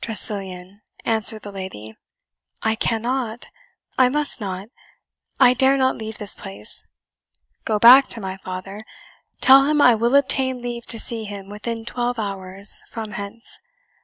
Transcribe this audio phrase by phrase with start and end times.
[0.00, 1.96] "Tressilian," answered the lady,
[2.62, 3.46] "I cannot,
[3.98, 4.68] I must not,
[5.40, 6.84] I dare not leave this place.
[7.64, 8.84] Go back to my father
[9.40, 13.58] tell him I will obtain leave to see him within twelve hours from hence.